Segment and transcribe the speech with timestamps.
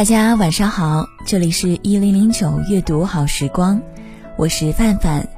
[0.00, 3.82] 大家晚上好，这里是一零零九阅读好时光，
[4.38, 5.28] 我是范范。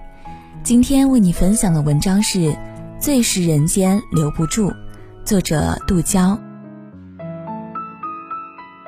[0.62, 2.38] 今天为你分享的文章是
[3.00, 4.70] 《最是人间留不住》，
[5.24, 6.38] 作者杜娇。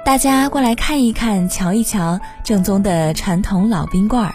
[0.04, 4.32] 大家过来看一看，瞧一瞧，正宗的传统老冰棍儿。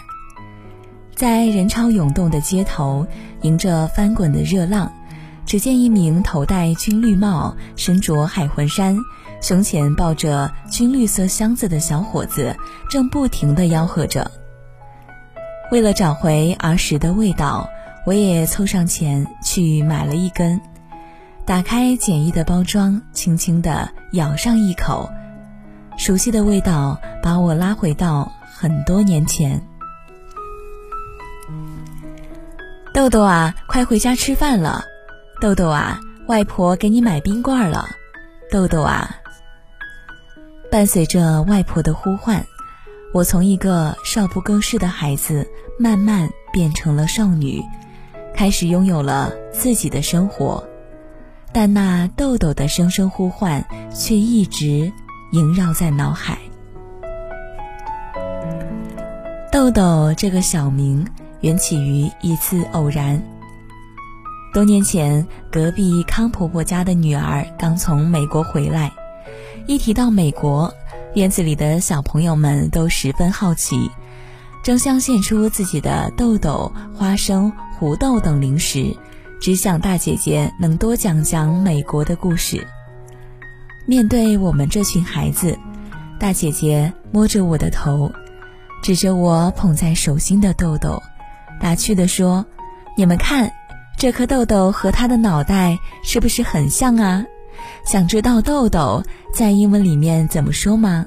[1.14, 3.06] 在人潮涌动的街头，
[3.40, 4.92] 迎着翻滚的热浪，
[5.46, 8.98] 只见一名头戴军绿帽、身着海魂衫、
[9.40, 12.56] 胸前抱着军绿色箱子的小伙子，
[12.90, 14.30] 正不停地吆喝着。
[15.70, 17.68] 为了找回儿时的味道，
[18.04, 20.60] 我也凑上前去买了一根，
[21.46, 25.10] 打开简易的包装，轻轻地咬上一口。
[25.96, 29.60] 熟悉的味道把我拉回到很多年前。
[32.92, 34.84] 豆豆啊，快回家吃饭了！
[35.40, 37.88] 豆豆啊，外婆给你买冰棍了！
[38.50, 39.14] 豆豆啊，
[40.70, 42.46] 伴随着外婆的呼唤，
[43.12, 45.46] 我从一个少不更事的孩子
[45.78, 47.62] 慢慢变成了少女，
[48.34, 50.62] 开始拥有了自己的生活。
[51.52, 54.92] 但那豆豆的声声呼唤却一直。
[55.32, 56.36] 萦绕在脑海。
[59.52, 61.06] 豆豆这个小名
[61.40, 63.22] 缘起于一次偶然。
[64.52, 68.90] 多年前，隔壁康婆婆家的女儿刚从美国回来，
[69.66, 70.72] 一提到美国，
[71.14, 73.90] 院子里的小朋友们都十分好奇，
[74.62, 78.96] 争相献出自己的豆豆、花生、胡豆等零食，
[79.40, 82.66] 只想大姐姐能多讲讲美国的故事。
[83.86, 85.56] 面对我们这群孩子，
[86.18, 88.10] 大姐姐摸着我的头，
[88.82, 91.00] 指着我捧在手心的豆豆，
[91.60, 92.44] 打趣地说
[92.96, 93.50] ：“你们看，
[93.96, 97.24] 这颗豆豆和他的脑袋是不是很像啊？
[97.84, 101.06] 想知道豆豆在英文里面怎么说吗？”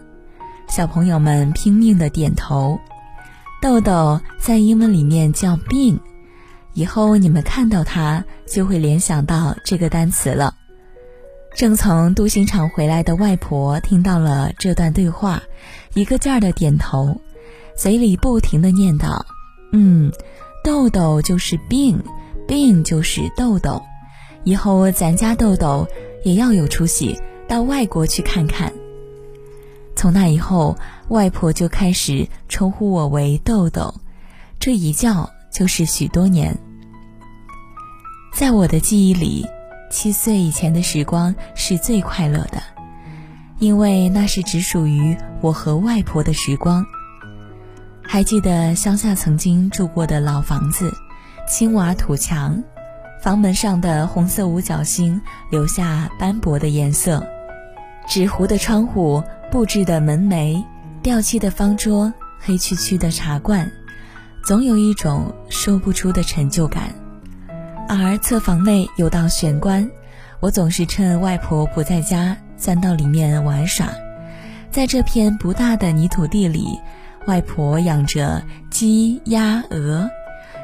[0.70, 2.80] 小朋友们拼命的点头。
[3.62, 6.00] 豆豆在英文里面叫病，
[6.74, 10.54] 以后你们看到它就会联想到这个单词了。
[11.56, 15.42] 正从镀锌厂回来的外婆听到了这段对话，
[15.94, 17.16] 一个劲儿的点头，
[17.78, 19.22] 嘴里不停的念叨
[19.72, 20.12] ：“嗯，
[20.64, 22.02] 豆豆就是病，
[22.48, 23.82] 病就是豆豆，
[24.44, 25.88] 以后咱家豆豆
[26.24, 28.74] 也要有出息，到外国去看看。”
[29.96, 30.78] 从那以后，
[31.10, 33.94] 外婆就开始称呼我为豆豆，
[34.60, 36.58] 这一叫就是许多年。
[38.34, 39.46] 在我的记忆里。
[39.92, 42.64] 七岁以前的时光是最快乐的，
[43.60, 46.84] 因为那是只属于我和外婆的时光。
[48.02, 50.92] 还记得乡下曾经住过的老房子，
[51.48, 52.64] 青瓦土墙，
[53.24, 57.26] 房门上的红色五角星留下斑驳的颜色，
[58.06, 60.62] 纸糊的窗户，布置的门楣，
[61.02, 63.72] 掉漆的方桌，黑黢黢的茶罐，
[64.44, 66.94] 总有一种说不出的成就感。
[67.88, 69.90] 而侧房内有道玄关，
[70.42, 73.88] 我总是趁外婆不在家，钻到里面玩耍。
[74.70, 76.78] 在这片不大的泥土地里，
[77.26, 80.10] 外婆养着鸡、鸭、鹅，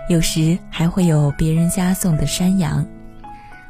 [0.09, 2.86] 有时还会有别人家送的山羊。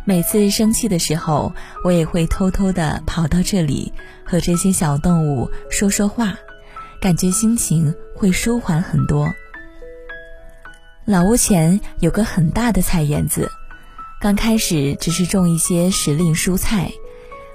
[0.06, 3.94] 每次生气的时候，我也会偷偷地跑到这里，
[4.26, 6.40] 和这些小动物说说话，
[7.02, 9.32] 感觉心情会舒缓很多。
[11.06, 13.52] 老屋前有个很大的菜园子，
[14.22, 16.90] 刚开始只是种一些时令蔬菜，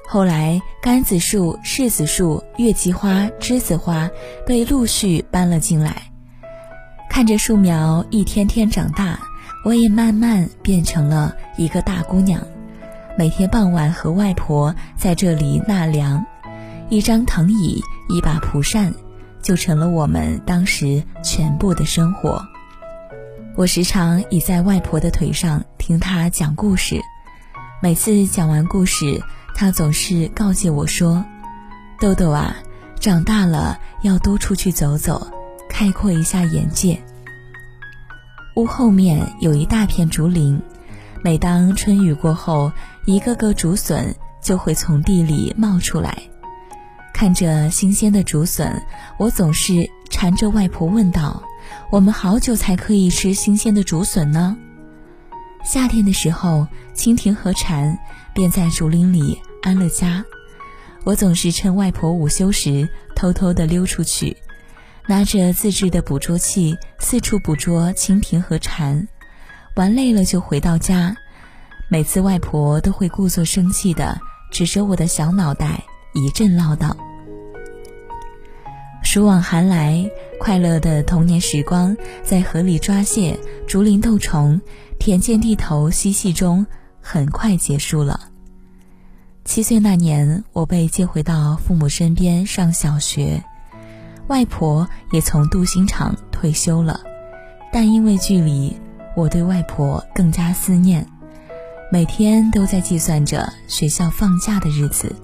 [0.09, 4.11] 后来柑子树、柿子树、月季花、栀子花
[4.47, 6.11] 被陆续搬了进来。
[7.15, 9.17] 看着树苗一天天长大，
[9.65, 12.45] 我也慢慢变成了一个大姑娘。
[13.17, 16.27] 每天傍晚和外婆在这里纳凉，
[16.89, 18.93] 一张藤椅、一把蒲扇，
[19.41, 22.45] 就成了我们当时全部的生活。
[23.55, 27.01] 我时常倚在外婆的腿上听她讲故事，
[27.81, 29.23] 每次讲完故事，
[29.55, 31.25] 她总是告诫我说
[32.01, 32.57] ：“豆豆啊，
[32.99, 35.29] 长大了要多出去走走，
[35.69, 37.01] 开阔一下眼界。”
[38.55, 40.61] 屋后面有一大片竹林，
[41.23, 42.71] 每当春雨过后，
[43.05, 46.17] 一个个竹笋就会从地里冒出来。
[47.13, 48.81] 看着新鲜的竹笋，
[49.19, 51.43] 我总是缠着外婆问道
[51.91, 54.57] ：“我们好久才可以吃新鲜的竹笋呢？”
[55.65, 57.99] 夏天的时候，蜻蜓和蝉
[58.33, 60.25] 便在竹林里安了家。
[61.03, 64.37] 我总是趁外婆午休时偷偷地溜出去，
[65.07, 69.07] 拿着自制的捕捉器四处捕捉蜻蜓和蝉。
[69.77, 71.17] 玩累了就回到家，
[71.89, 74.19] 每次外婆都会故作生气地
[74.51, 76.95] 指着我的小脑袋一阵唠叨。
[79.03, 80.09] 暑往寒来，
[80.41, 84.61] 快乐的童年时光在河里抓蟹、竹林斗虫、
[84.99, 86.67] 田间地头嬉戏中
[87.01, 88.31] 很快结束了。
[89.45, 93.45] 七岁那年，我被接回到父母身边上小学，
[94.29, 97.01] 外婆也从镀锌厂退休了，
[97.73, 98.75] 但因为距离，
[99.15, 101.07] 我对外婆更加思念，
[101.93, 105.15] 每天都在计算着学校放假的日子。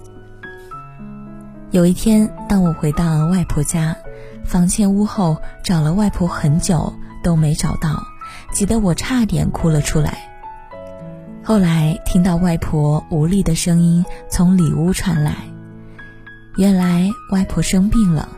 [1.71, 3.95] 有一天，当我回到外婆家，
[4.43, 6.93] 房前屋后找了外婆很久
[7.23, 8.03] 都没找到，
[8.51, 10.29] 急得我差点哭了出来。
[11.43, 15.37] 后来听到外婆无力的声音从里屋传来，
[16.55, 18.29] 原来外婆生病了。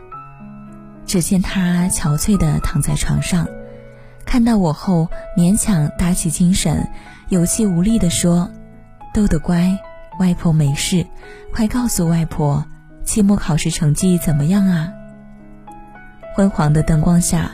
[1.06, 3.46] 只见他憔悴地躺在床上，
[4.24, 6.88] 看到我后勉强打起精神，
[7.28, 8.50] 有气无力地说
[9.14, 9.78] ：“豆豆乖，
[10.18, 11.06] 外婆没事，
[11.52, 12.64] 快告诉外婆。”
[13.04, 14.90] 期末考试成绩怎么样啊？
[16.34, 17.50] 昏黄的灯光下，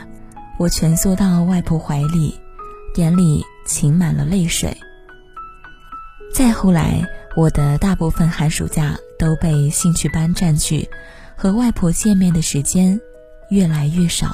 [0.57, 2.39] 我蜷缩到外婆怀里，
[2.95, 4.77] 眼里噙满了泪水。
[6.33, 7.03] 再后来，
[7.35, 10.89] 我的大部分寒暑假都被兴趣班占据，
[11.35, 12.97] 和外婆见面的时间
[13.51, 14.33] 越来越少。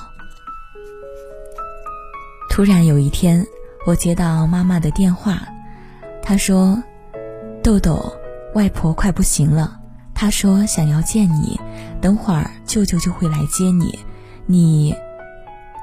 [2.51, 3.45] 突然有一天，
[3.87, 5.41] 我接到妈妈的电话，
[6.21, 6.81] 她说
[7.63, 8.13] ：“豆豆，
[8.53, 9.79] 外婆快不行了。”
[10.13, 11.59] 她说想要见你，
[11.99, 13.97] 等会儿舅舅就会来接你。
[14.45, 14.95] 你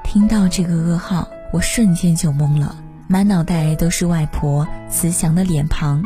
[0.03, 2.77] 听到这个噩耗，我瞬间就懵了，
[3.07, 6.01] 满脑袋都是外婆慈祥的脸庞，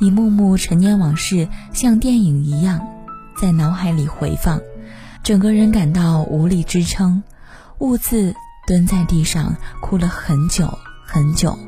[0.00, 2.80] 一幕幕陈年往事像电影一样
[3.40, 4.60] 在脑海里回放，
[5.22, 7.22] 整个人感到无力支撑，
[7.78, 8.34] 兀自
[8.66, 10.68] 蹲在地上哭了很久
[11.04, 11.58] 很久。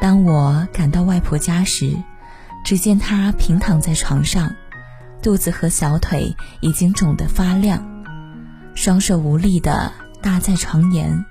[0.00, 1.96] 当我赶到外婆家时。
[2.64, 4.54] 只见她平躺在床上，
[5.20, 7.84] 肚子和小腿已经肿得发亮，
[8.76, 9.92] 双手无力地
[10.22, 11.24] 搭在床沿，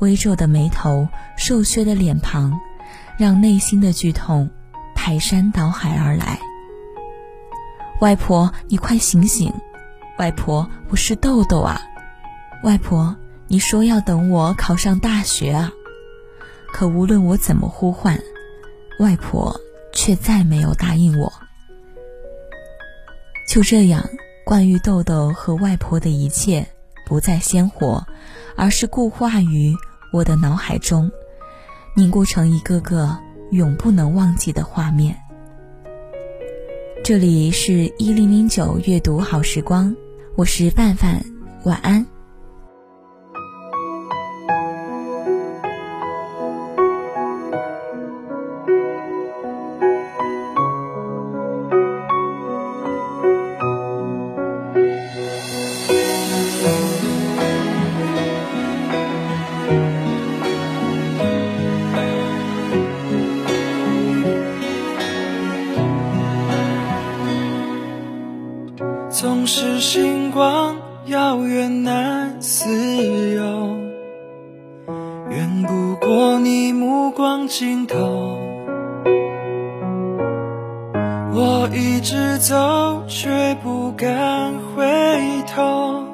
[0.00, 1.06] 微皱的眉头、
[1.36, 2.58] 瘦削的脸庞，
[3.16, 4.50] 让内心的剧痛
[4.96, 6.40] 排山倒海而来。
[8.00, 9.52] 外婆，你快醒醒！
[10.22, 11.82] 外婆，我是豆豆啊！
[12.62, 13.16] 外婆，
[13.48, 15.72] 你说要等我考上大学啊！
[16.72, 18.16] 可无论我怎么呼唤，
[19.00, 19.60] 外婆。
[19.92, 21.32] 却再没有答应我。
[23.48, 24.08] 就这样，
[24.46, 26.68] 关于豆豆和外婆的一切
[27.04, 28.06] 不再鲜活，
[28.56, 29.74] 而是固化于
[30.12, 31.10] 我的脑海中，
[31.96, 33.18] 凝固成一个个
[33.50, 35.16] 永不能忘记的画面。
[37.04, 39.94] 这里是一零零九阅读好时光，
[40.34, 41.22] 我是范范，
[41.64, 42.11] 晚安。
[76.92, 78.38] 目光尽头。
[81.34, 86.04] 我一直走，却不敢回头。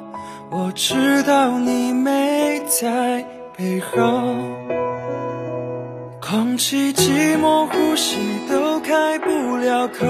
[0.49, 3.25] 我知道你没在
[3.57, 4.23] 背后，
[6.21, 8.15] 空气寂寞，呼吸
[8.49, 10.05] 都开不了口。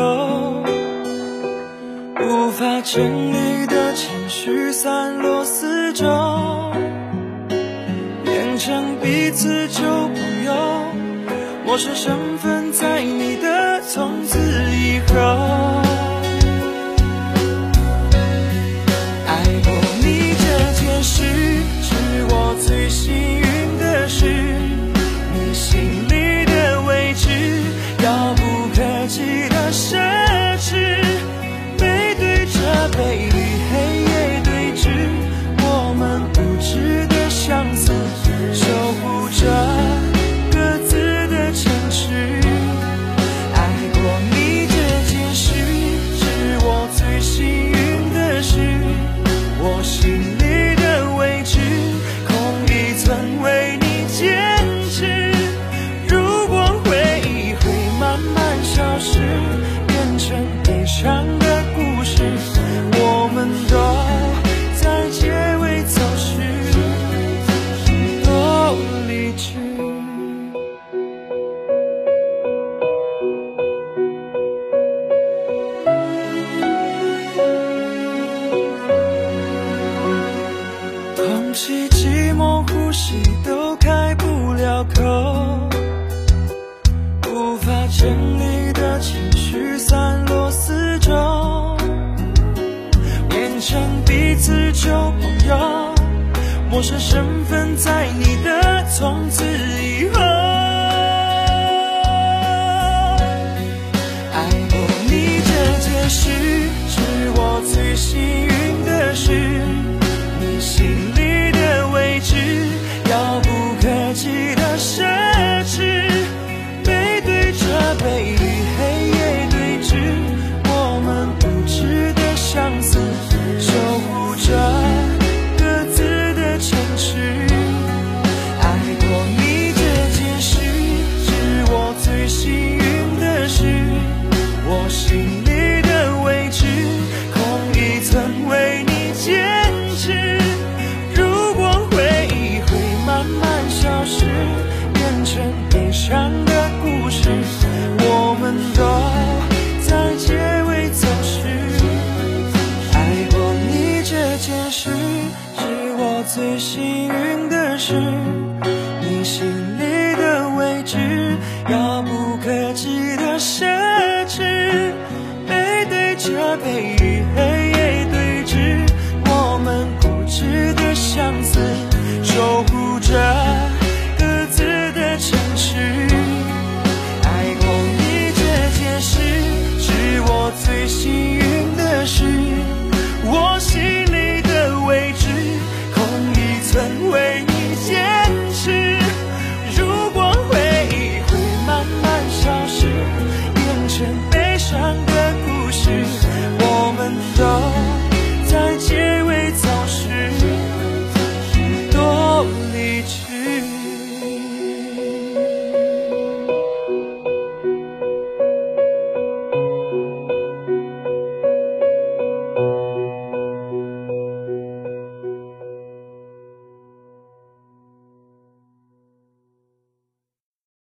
[2.22, 5.79] 无法整理的情绪散落四
[11.80, 15.16] 是身份在你的从此以后。
[19.26, 19.72] 爱过
[20.02, 21.24] 你这件事，
[21.82, 21.96] 是
[22.32, 24.26] 我最幸运的事。
[25.34, 27.30] 你心里的位置，
[28.04, 30.19] 遥不可及的深。
[83.02, 85.02] 谁都开不了口，
[87.30, 91.14] 无法整理的情绪散落四周，
[93.30, 95.96] 勉强彼此旧朋友，
[96.70, 100.29] 陌生身份在你的从此以后。